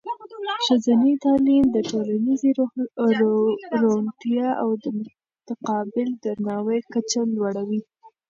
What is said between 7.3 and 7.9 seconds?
لوړوي.